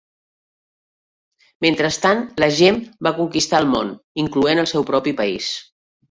[1.65, 3.91] Mentrestant, la "Gem" va conquistar el món,
[4.25, 5.51] incloent el seu propi país.